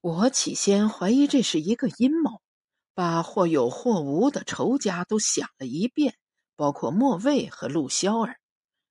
[0.00, 2.40] 我起先怀疑这是一个阴谋，
[2.94, 6.16] 把或有或无的仇家都想了一遍，
[6.54, 8.38] 包括莫卫和陆萧儿。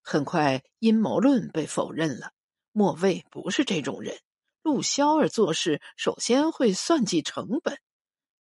[0.02, 2.32] 很快，阴谋论被否认了。
[2.74, 4.20] 莫卫不是这种人，
[4.62, 7.80] 陆萧儿做事首先会算计成本。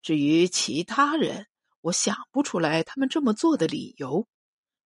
[0.02, 1.47] 至于其他人，
[1.81, 4.27] 我想不出来他们这么做的理由。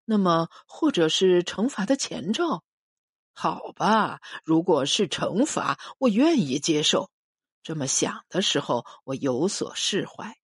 [0.06, 2.64] 那么，或者是惩罚的前兆？
[3.34, 7.10] 好吧，如果是惩罚，我愿意接受。
[7.64, 10.36] 这么想的时候，我有所释怀。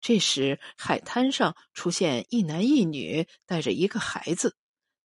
[0.00, 4.56] 这时，海滩上出现一男一女，带着一个孩子。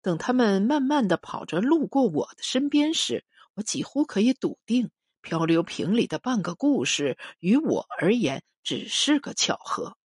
[0.02, 9.98] 等他们慢慢的跑着路过我的身边时，我几乎可以笃定，漂流瓶里的半个故事于我而言只是个巧合。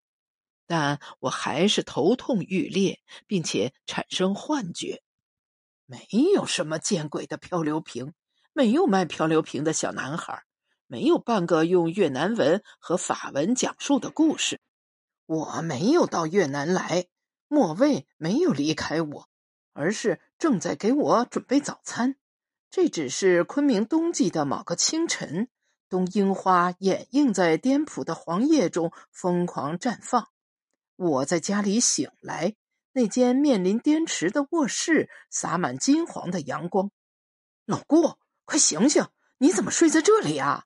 [0.66, 5.04] 但我还是头痛欲裂，并且产生幻觉。
[5.86, 8.14] 没有什么见鬼的漂流瓶，
[8.54, 10.44] 没有卖漂流瓶的小男孩。
[10.88, 14.60] 没有半个用越南文和法文讲述的故事。
[15.26, 17.08] 我没有到越南来，
[17.48, 19.30] 莫卫没有离开我，
[19.74, 22.16] 而是正在给我准备早餐。
[22.70, 25.48] 这只是昆明冬季的某个清晨，
[25.90, 30.30] 冬樱花掩映在颠扑的黄叶中疯狂绽放。
[30.96, 32.56] 我在家里醒来，
[32.92, 36.92] 那间面临滇池的卧室洒满金黄的阳光。
[37.66, 39.08] 老顾，快醒醒！
[39.38, 40.66] 你怎么睡在这里啊？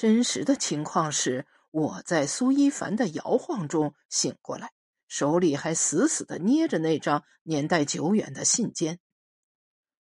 [0.00, 4.72] 真实的情况是，我在苏一凡的摇晃中醒过来，
[5.08, 8.96] 手里还死死的捏着那张年代久远的信笺。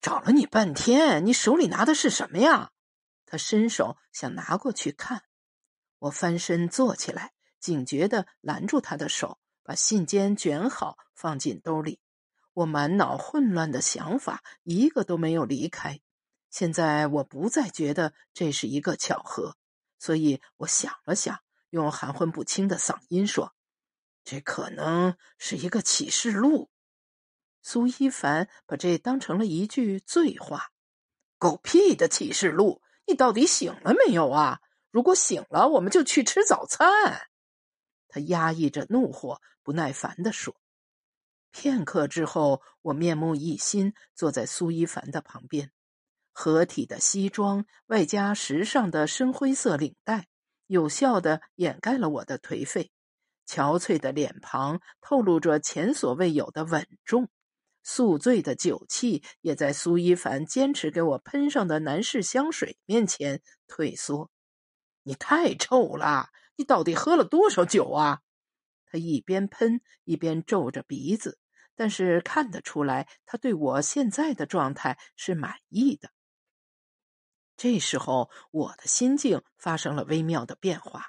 [0.03, 2.72] 找了你半天，你手里拿的是什么呀？
[3.25, 5.22] 他伸手想拿过去看，
[6.00, 11.98] 我翻身坐起来，警觉的拦住他的手，把信笺卷好放进兜里。
[12.52, 15.98] 我满脑混乱的想法，一个都没有离开。
[16.50, 19.56] 现在我不再觉得这是一个巧合。
[19.98, 21.38] 所以我想了想，
[21.70, 23.54] 用含混不清的嗓音说
[24.24, 26.70] ：“这可能是一个启示录。”
[27.62, 30.70] 苏一凡把这当成了一句醉话
[31.39, 32.83] ：“狗屁的启示录！
[33.06, 34.61] 你到底醒了没有啊？
[34.90, 37.28] 如果醒了，我们就去吃早餐。”
[38.08, 40.55] 他压抑着怒火，不耐烦地说。
[41.50, 45.73] 片刻之后，我面目一新，坐在苏一凡的旁边。
[46.40, 50.28] 合体的西装，外加时尚的深灰色领带，
[50.68, 52.92] 有效的掩盖了我的颓废。
[53.44, 57.28] 憔悴的脸庞透露着前所未有的稳重，
[57.82, 64.30] 宿醉的酒气也在苏一凡坚持给我喷上的男士香水面前退缩。
[65.02, 66.28] 你太臭了！
[66.55, 68.20] 你到底喝了多少酒啊？
[68.86, 71.40] 他一边喷一边皱着鼻子，
[71.74, 76.10] 但是看得出来，他对我现在的状态是满意的。
[77.58, 81.07] 这时候，我的心境发生了微妙的变化。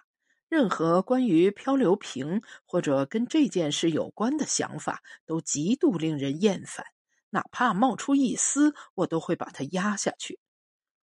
[0.48, 6.88] 任何关于漂流瓶或者跟这件事有关的想法，都极度令人厌烦。
[7.30, 10.40] 哪怕冒出一丝，我都会把它压下去。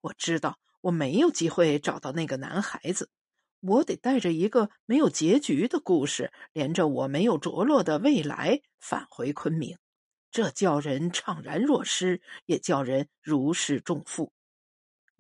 [0.03, 3.09] 我知道我没有机会找到那个男孩子，
[3.61, 9.79] 我得带着一个没有结局的故事，连着我没有着落的未来返回昆明。
[10.31, 14.34] 这叫人怅然若失，也叫人如释重负。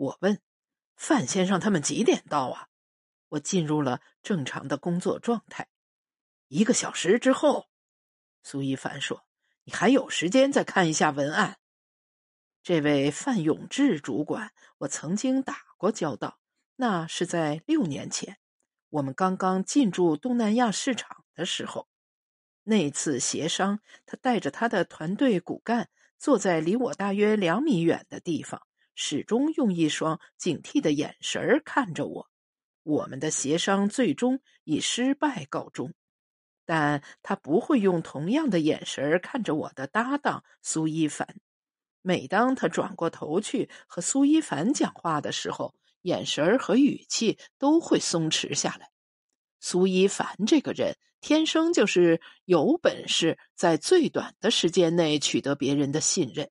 [0.00, 0.40] 我问
[0.96, 2.68] 范先生：“他们几点到啊？”
[3.28, 5.68] 我进入了正常的工作状态。
[6.48, 7.68] 一个小时之后，
[8.42, 9.26] 苏一凡说
[9.64, 11.58] ：“你还有时间再看一下文案。”
[12.64, 16.38] 这位范永志主管，我曾经打过交道，
[16.76, 18.38] 那是在六年前，
[18.88, 21.90] 我们刚刚进驻东南亚市场的时候。
[22.62, 28.66] 那次协商，他带着他的团队骨干坐在离我大约两米远的地方。
[29.02, 32.28] 始终用一双警惕的眼神看着我，
[32.82, 35.94] 我们的协商最终以失败告终。
[36.66, 41.36] 但他不会用同样的眼神看着我的搭档苏一凡。
[42.02, 48.90] 每当他转过头去和苏一凡讲话的时候，眼神和语气都会松弛下来。
[49.60, 56.50] 苏一凡这个人天生就是有本事在最短的时间内取得别人的信任。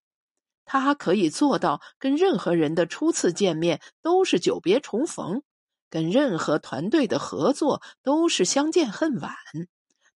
[0.71, 5.41] 他可以做到跟任何人的初次见面都是久别重逢，
[5.89, 9.33] 跟任何团队的合作都是相见恨晚。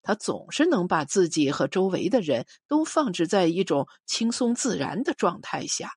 [0.03, 5.93] 他总是能把自己和周围的人都放置在一种轻松自然的状态下。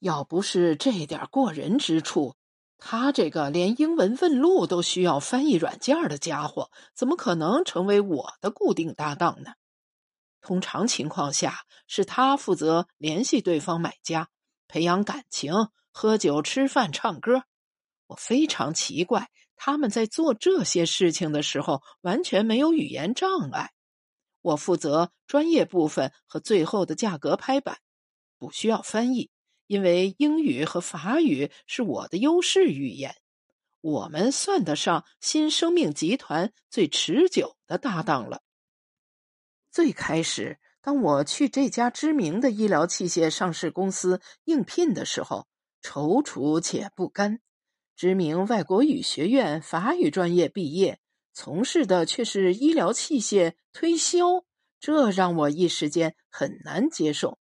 [0.00, 2.34] 要不是这点过人之处，
[2.78, 9.52] 他这个连英文问路都需要翻译软件的家伙，怎么可能成为我的固定搭档呢？
[10.40, 14.28] 通常情况下，是他负责联系对方买家、
[14.68, 15.52] 培养感情、
[15.90, 17.44] 喝酒、吃饭、唱歌。
[18.06, 23.72] 我非常奇怪，他们在做这些事情的时候完全没有语言障碍。
[24.42, 27.78] 我负责专业部分和最后的价格拍板，
[28.38, 29.28] 不需要翻译，
[29.66, 33.16] 因为英语和法语是我的优势语言。
[33.80, 38.42] 我们算得上新生命集团最持久的搭档了。
[39.76, 45.48] 最开始，当我去这家知名的医疗器械上市公司应聘的时候，
[45.82, 47.40] 踌躇且不甘。
[47.94, 50.98] 知名外国语学院法语专业毕业，
[51.34, 54.46] 从事的却是医疗器械推销，
[54.80, 57.38] 这让我一时间很难接受。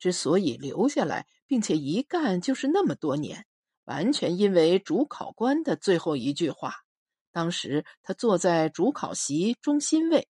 [0.00, 3.46] 之所以留下来，并且一干就是那么多年，
[3.84, 6.74] 完全因为主考官的最后一句话。
[7.30, 10.26] 当时他坐在主考席中心位，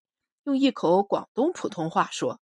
[0.49, 2.39] 用一口广东普通话说：“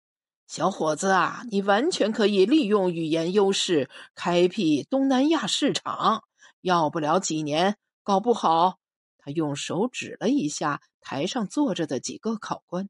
[0.47, 6.23] 小伙子啊，你完全可以利用语言优势，开辟东南亚市场。”
[6.61, 8.79] 要不了几年，搞不好，
[9.19, 12.89] 他用手指了一下台上坐着的几个考官，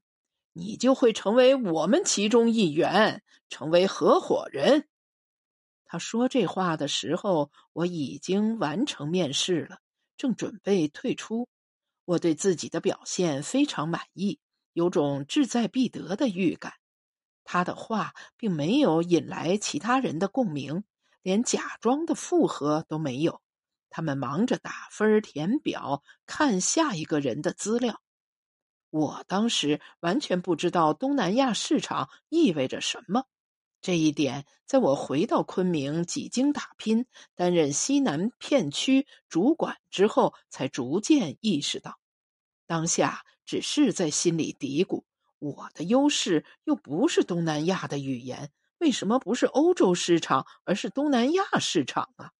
[0.53, 4.87] 你就会成为我们其中一员，成为合伙人。
[5.83, 9.79] 他说这话的时候，我已经完成面试了，
[10.15, 11.49] 正准备退出。
[12.05, 14.39] 我对自己的表现非常满意，
[14.73, 16.73] 有种志在必得的预感。
[17.43, 20.83] 他的话并没有引来其他人的共鸣，
[21.21, 23.41] 连假装的附和都没有。
[23.89, 28.01] 他们忙着打分、填表、看下一个人的资料。
[28.89, 33.25] 我当时完全不知道东南亚市场意味着什么，
[33.81, 41.97] 这一点在我回到昆明几经打拼，担任西南片区主管之后，才逐渐意识到。
[42.67, 45.03] 当下只是在心里嘀咕：
[45.37, 52.31] 我的优势又不是东南亚的语言，为什么不是欧洲市场，而是东南亚市场啊？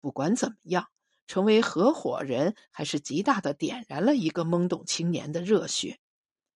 [0.00, 0.88] 不管怎么样，
[1.28, 6.00] 成为合伙人还是极大的点燃了一个懵懂青年的热血。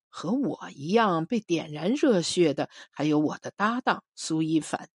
[0.09, 4.89] 和我一样被点燃热血的还有我的搭档苏一凡。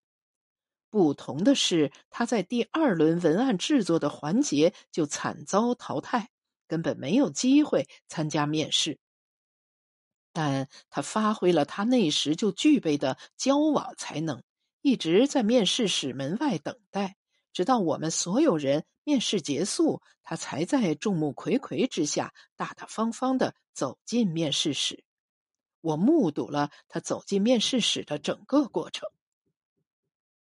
[0.89, 6.31] 不同的是，他在第二轮文案制作的环节就惨遭淘汰，
[6.67, 8.99] 根本没有机会参加面试。
[10.33, 14.43] 但他发挥了他那时就具备的交往才能，
[14.83, 17.17] 一直在面试室门外等待。
[17.53, 25.05] 直到我们所有人面试结束，他才在众目睽睽之下大大方方的走进面试室。
[25.81, 29.09] 我目睹了他走进面试室的整个过程。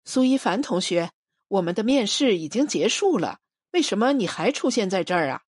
[0.06, 1.10] 苏一凡同学，
[1.49, 3.40] 我们的面试已经结束了，
[3.72, 5.43] 为什么你还出现在这儿啊？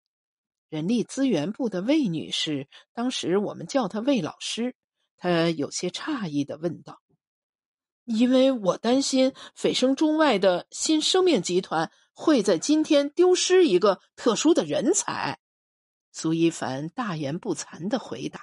[0.69, 4.75] 人力资源部的魏女士，当时我们叫她魏老师，
[5.17, 7.01] 她有些诧异的问道。
[8.03, 15.39] 因为我担心蜚声中外的新生命集团会在今天丢失一个特殊的人才，
[16.11, 18.41] 苏一凡大言不惭的回答。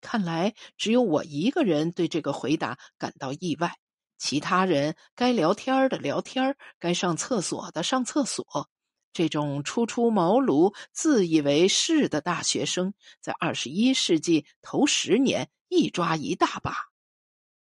[0.00, 3.76] 看来只有我一个人对这个回答感到意外，
[4.18, 8.70] 其他人该聊天的聊天，该上厕所的上厕所。
[9.16, 12.92] 这种初出茅庐、自以为是的大学生，
[13.22, 16.90] 在二十一世纪头十年一抓一大把。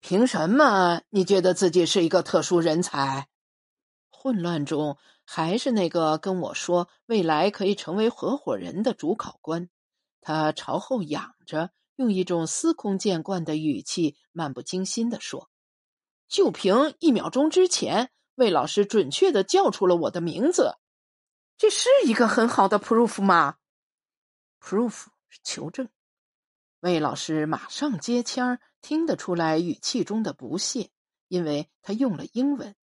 [0.00, 3.28] 凭什么你觉得自己是一个特殊人才？
[4.10, 4.96] 混乱中，
[5.26, 9.68] 还是那个跟我说未来可以成为合伙人的主考官。
[10.22, 15.50] 他朝后仰着，用一种司空见惯的语气，漫不经心地说
[16.28, 20.76] ：“就凭一秒钟之前，魏老师准确的叫出了我的名字，
[21.58, 23.56] 这是一个很好的 proof 吗
[24.60, 25.88] ？proof 是求证。”
[26.80, 30.90] 魏老师马上接腔，听得出来语气中的不屑，
[31.28, 32.74] 因为他用了英文。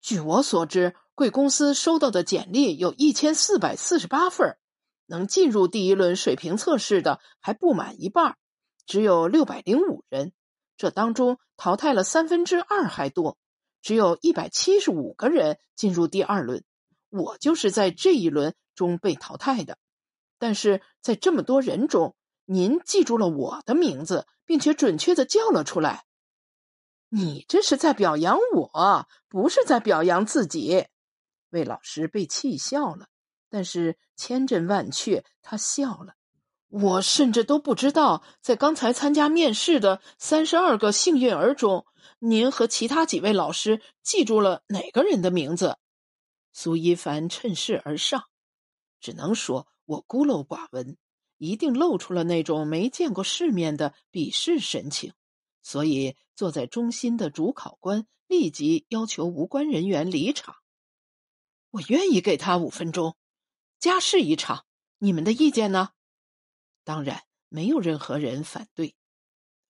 [0.00, 4.56] 据我所知，贵公司收到的简历有一千四百四十八份，
[5.04, 8.36] 能进入第一轮水平测试的还不满一半，
[8.86, 10.32] 只有六百零五人。
[10.78, 13.38] 这当中淘汰了三分之二还多，
[13.82, 16.64] 只有一百七十五个人进入第二轮。
[17.16, 19.78] 我就是在这一轮中被淘汰的，
[20.38, 22.14] 但是在这么多人中。
[22.48, 26.04] 您记住了我的名字，并且准确的叫了出来。
[27.08, 30.86] 你这是在表扬我，不是在表扬自己。
[31.50, 33.08] 魏老师被气笑了，
[33.50, 36.14] 但是千真万确，他笑了。
[36.68, 41.84] 我甚至都不知道，在刚才参加面试的三十二个幸运儿中，
[42.20, 45.78] 您和其他几位老师记住了哪个人的名字？
[46.58, 48.30] 苏一凡趁势而上，
[48.98, 50.96] 只能说我孤陋寡闻。
[51.36, 55.12] 一定露出了那种没见过世面的鄙视神情，
[55.62, 60.56] 所以坐在中心的主考官立即要求无关人员离场。
[61.72, 63.18] 我愿意给他五分钟，
[63.78, 64.64] 加试一场。
[64.96, 65.90] 你们的意见呢？
[66.84, 68.96] 当然，没有任何人反对。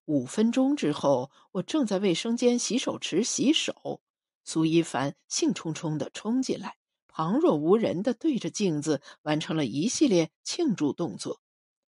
[0.04, 4.00] 五分钟之后，我正在卫生间洗手池洗手，
[4.46, 6.76] 苏一凡兴冲冲的冲进来，
[7.08, 11.40] 旁若无人的对着镜子完成了一系列庆祝动作。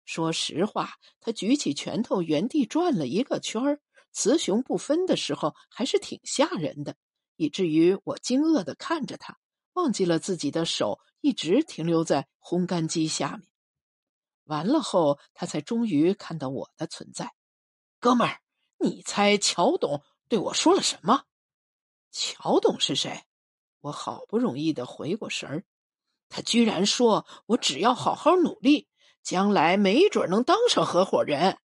[0.04, 3.80] 说实话，他举起拳头原地转了一个圈儿，
[4.12, 6.96] 雌雄不分的时候，还是挺吓人的，
[7.36, 9.38] 以至于我惊愕的看着他，
[9.74, 13.48] 忘记了自己的手一直停留在烘干机下面。
[14.46, 17.36] 完了后，他才终于看到我的存在。
[18.00, 18.42] 哥们儿，
[18.80, 21.26] 你猜乔董对我说了什么？
[22.12, 23.24] 乔董是谁？
[23.82, 25.64] 我好不容易的回过神儿，
[26.28, 28.90] 他居然说我只要好好努力，
[29.24, 31.58] 将来没准能当上合伙人。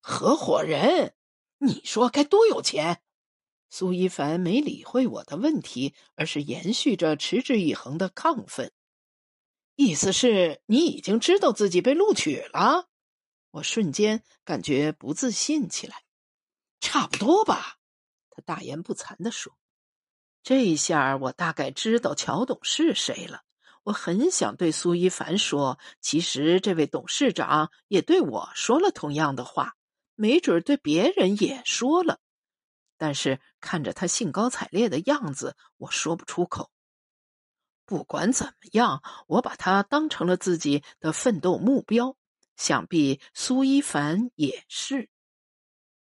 [0.00, 1.14] 合伙人，
[1.58, 3.02] 你说该多有钱？
[3.70, 8.70] 苏一凡没理会我的问题，而是延续着持之以恒的亢奋。
[9.76, 12.88] 意思是你已经知道自己被录取了？
[13.52, 16.04] 我瞬间感觉不自信起来，
[16.80, 17.78] 差不多吧。
[18.28, 19.56] 他大言不惭地说
[20.42, 23.42] ：“这一下我大概知道乔董是谁了。”
[23.84, 29.74] 我很想对苏一凡说，其实这位董事长也对我说了同样的话，
[30.14, 32.20] 没准对别人也说了。
[32.96, 36.70] 但是看着他兴高采烈的样子，我说不出口。
[37.84, 42.16] 不管怎么样，我把他当成了自己的奋斗目标。
[42.56, 45.08] 想必苏一凡也是。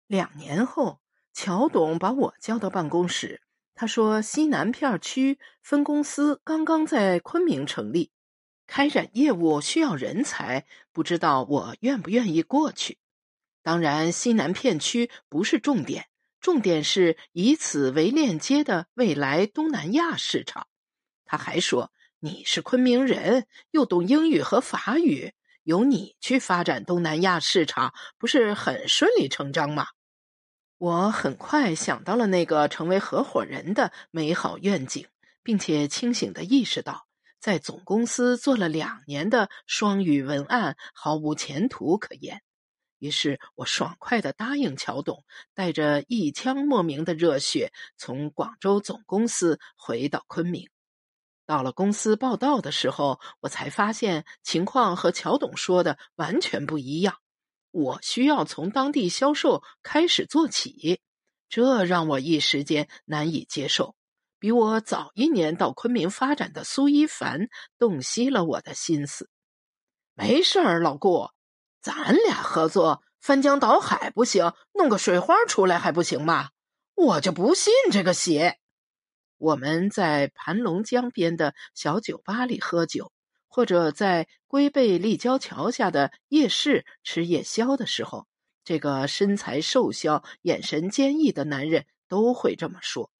[0.06, 1.02] 两年后，
[1.34, 3.42] 乔董把我叫到办公室，
[3.78, 8.10] 他说：“西南片区分公司刚刚在昆明成立，
[8.66, 12.96] 开展业务需要人才，不知道我愿不愿意过去。
[13.62, 16.06] 当然，西南片区不是重点，
[16.40, 20.66] 重点是以此为链接的未来东南亚市场。”
[21.26, 29.88] 他还说：“你是昆明人，又懂英语和法语。”由你去发展东南亚市场，不是很顺理成章吗？
[30.78, 35.06] 我很快想到了那个成为合伙人的美好愿景，
[35.42, 37.06] 并且清醒的意识到，
[37.40, 42.42] 在总公司做了两年的双语文案毫无前途可言。
[42.98, 50.68] 于是我爽快的答应乔董，带着一腔莫名的热血，从广州总公司回到昆明。
[51.46, 57.16] 到了公司报道的时候，我才发现情况和乔董说的完全不一样。
[57.76, 60.98] 我需要从当地销售开始做起，
[61.50, 63.94] 这让我一时间难以接受。
[64.38, 69.28] 比我早一年到昆明发展的苏一凡洞悉了我的心思。
[70.14, 71.28] 没事儿，老顾，
[71.82, 76.48] 咱俩合作翻江倒海不行，弄个水花出来还不行吗？
[76.94, 78.58] 我就不信这个邪。
[79.36, 83.12] 我们在盘龙江边的小酒吧里喝酒，
[83.56, 88.26] 或者在龟背立交桥下的夜市吃夜宵的时候，
[88.64, 93.10] 这个身材瘦削、眼神坚毅的男人都会这么说。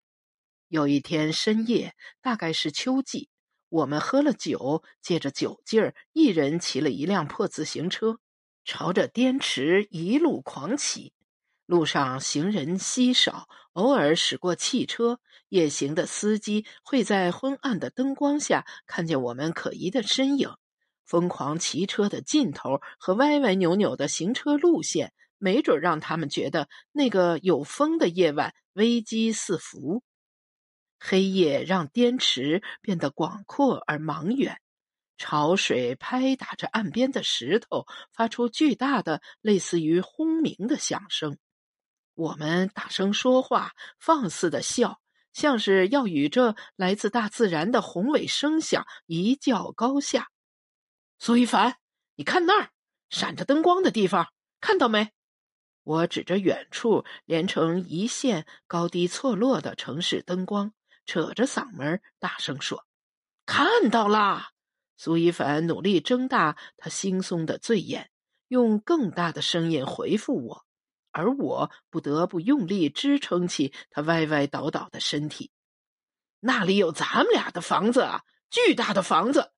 [0.68, 3.30] 有一天深夜，大概是秋季，
[3.70, 8.18] 我们喝了酒，借着酒劲儿，一人骑了一辆破自行车，
[8.62, 11.14] 朝着滇池一路狂骑。
[11.66, 15.20] 路上行人稀少，偶尔驶过汽车。
[15.48, 20.50] 夜行的司机会在昏暗的灯光下看见我们可疑的身影。
[21.04, 30.02] 疯狂骑车的劲头和歪歪扭扭的行车路线，没准让他们觉得那个有风的夜晚危机四伏。
[30.98, 34.60] 黑夜让滇池变得广阔而茫远。
[35.18, 41.38] 潮水拍打着岸边的石头，发出巨大的、类似于轰鸣的响声。
[42.16, 45.02] 我们大声说话，放肆的笑，
[45.34, 50.30] 像是要与这来自大自然的宏伟声响一较高下。
[51.18, 51.76] 苏一凡，
[52.14, 52.70] 你看那儿，
[53.10, 54.32] 闪着灯光的地方，
[54.62, 55.10] 看到没？
[55.82, 60.72] 我指着远处连成一线、高低错落的城市灯光，
[61.04, 62.86] 扯着嗓门大声说
[63.44, 64.52] ：“看到啦！”
[64.96, 68.10] 苏一凡努力睁大他惺忪的醉眼，
[68.48, 70.65] 用更大的声音回复我，
[71.16, 75.50] 而我不得不用力支撑起他歪歪倒倒的身体。
[76.40, 79.52] 那里有咱们俩的房子啊，巨大的房子，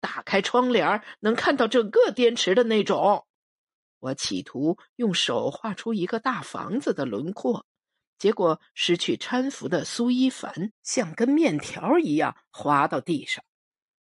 [0.00, 3.26] 打开窗帘能看到整个滇池的那种。
[3.98, 7.66] 我企图用手画出一个大房子的轮廓，
[8.18, 13.44] 结果失去搀扶的苏一凡像根面条一样滑到地上。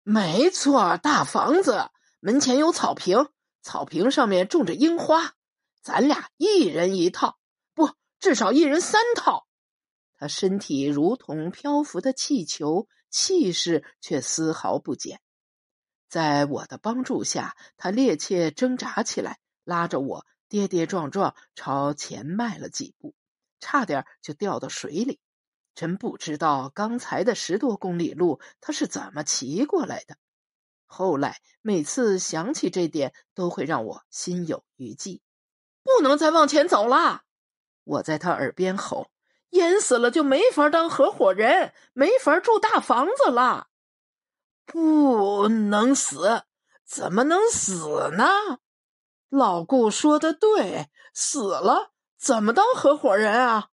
[0.03, 1.89] 没错，大房子
[2.21, 3.27] 门前有草坪，
[3.61, 5.33] 草坪上面种着樱花。
[5.83, 7.37] 咱俩一人一套，
[7.73, 9.45] 不，至少一人三套。
[10.13, 15.19] 他身体如同漂浮的气球，气势却丝毫不减。
[16.07, 23.13] 在我的帮助下，他趔趄挣扎起来，拉着我跌跌撞撞朝前迈了几步，
[23.59, 25.19] 差点就掉到水里。
[25.75, 30.15] 真不知道刚才的十多公里路他是怎么骑过来的。
[30.85, 35.22] 后来每次想起这点，都会让我心有余悸。
[35.83, 37.23] 不能再往前走了！
[37.83, 39.11] 我在他耳边吼
[39.51, 43.67] ：“淹死了就没法当合伙人，没法住大房子了。”
[44.65, 46.43] 不能死，
[46.85, 48.59] 怎么能死呢？
[49.29, 53.69] 老顾说的对，死了怎么当合伙人啊？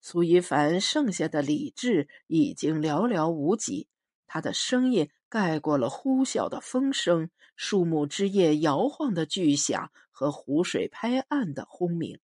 [0.00, 3.88] 苏一凡剩下的理智已经寥寥无几，
[4.26, 12.18] 他的声音盖过了呼啸的风声、树木枝叶摇晃的巨响和湖水拍岸的轰鸣，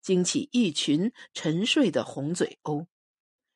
[0.00, 2.86] 惊起一群沉睡的红嘴鸥。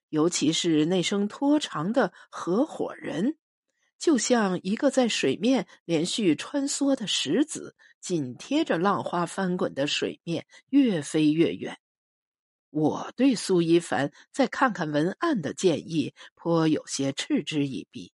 [0.09, 3.37] 尤其是那声拖长的“合伙人”，
[3.99, 11.78] 就像一个在水面连续穿梭的石子，紧贴着浪花翻滚的水面，越飞越远。
[12.71, 18.12] 我对苏一凡再看看文案的建议颇有些嗤之以鼻。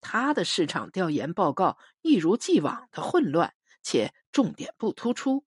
[0.00, 5.44] 他的市场调研报告一如既往的混乱，且重点不突出。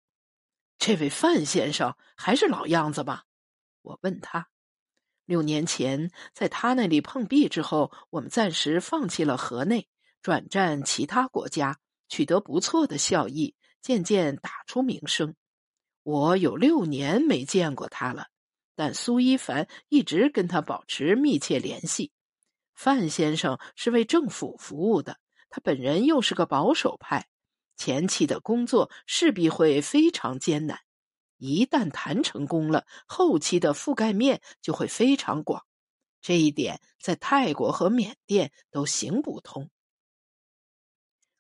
[0.78, 3.26] 这位范先生还是老样子吧？
[3.82, 4.50] 我问他。
[5.26, 9.88] 六年前在他那里碰壁之后，我们暂时放弃了河内，
[10.22, 11.80] 转战其他国家，
[12.10, 15.36] 取得不错的效益，渐渐打出名声。
[16.04, 18.28] 我有六年没见过他了。
[18.76, 22.12] 但苏一凡一直跟他保持密切联系。
[22.74, 27.28] 范先生是为政府服务的，他本人又是个保守派，
[27.76, 30.80] 前期的工作势必会非常艰难。
[31.38, 35.66] 一旦谈成功了，后期的覆盖面就会非常广。
[36.22, 39.70] 这一点在泰国和缅甸都行不通，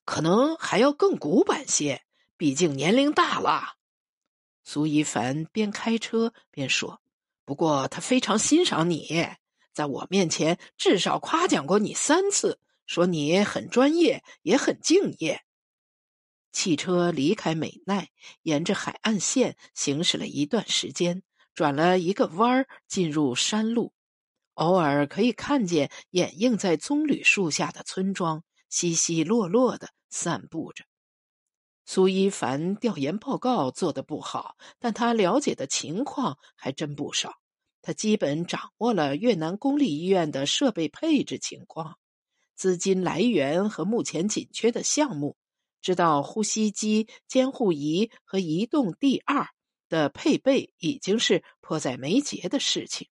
[0.03, 2.03] 可能还要更古板些。
[2.35, 3.77] 毕竟年龄大了。
[4.65, 7.01] 苏一凡边开车边说。
[7.45, 9.07] 不过他非常欣赏你，
[9.73, 15.43] 在我面前至少夸奖过你三次，说你很专业，也很敬业。
[16.51, 18.09] 汽车离开美奈，
[18.43, 21.23] 沿着海岸线行驶了一段时间，
[21.55, 23.93] 转了一个弯儿，进入山路。
[24.53, 30.85] 偶尔可以看见掩映在棕榈树下的村庄，稀稀落落的散布着。
[31.85, 37.39] 苏一凡调研报告做得不好，但他了解的情况还真不少。
[37.83, 41.99] 他基本掌握了越南公立医院的设备配置情况、
[42.55, 45.35] 资金来源和目前紧缺的项目，
[45.81, 49.49] 知道呼吸机、监护仪和移动 D 二
[49.89, 53.09] 的配备已经是迫在眉睫的事情。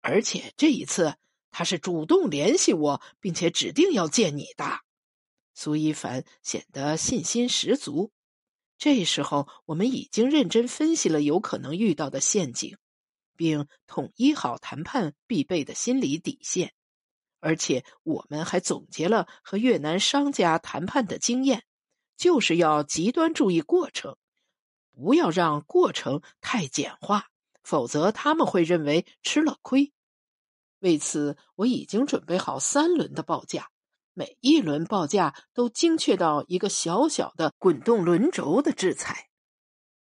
[0.00, 1.16] 而且这一次，
[1.50, 4.64] 他是主动联系我，并且指定要见你的。
[5.54, 8.12] 苏一凡显得信心十足。
[8.78, 12.76] 这时候，我们已经认真分析了有可能遇到的陷阱，
[13.42, 16.72] 并统一好谈判必备的心理底线。
[17.40, 21.64] 而且，我们还总结了和越南商家谈判的经验，
[22.16, 24.16] 就是要极端注意过程，
[24.92, 27.30] 不要让过程太简化，
[27.64, 29.92] 否则他们会认为吃了亏。
[30.78, 33.70] 为此，我已经准备好三轮的报价。
[34.14, 39.30] 每一轮报价都精确到一个小小的滚动轮轴的制裁。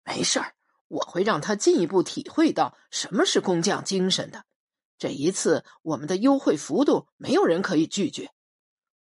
[0.05, 0.55] 没事儿，
[0.89, 4.45] 我会让他进一步体会到什么是工匠精神的。
[4.99, 8.31] 这一次，我们的优惠幅度没有人可以拒绝。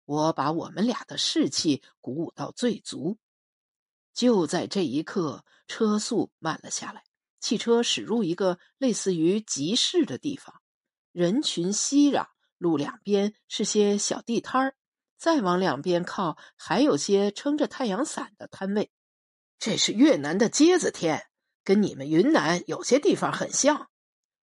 [0.04, 3.18] 我把我们俩的士气鼓舞到最足。
[4.12, 7.04] 就在这一刻，车速慢了下来，
[7.40, 10.60] 汽车驶入一个类似于集市的地方，
[11.12, 12.26] 人群熙攘，
[12.58, 14.76] 路两边是些小地摊儿。
[15.16, 18.90] 再往两边靠，还有些撑着太阳伞的摊位。
[19.58, 21.28] 这是越南的街子天，
[21.64, 23.88] 跟你们云南有些地方很像。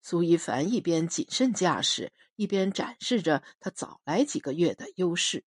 [0.03, 5.45] 苏一凡一边谨慎驾驶，一边展示着他早来几个月的优势。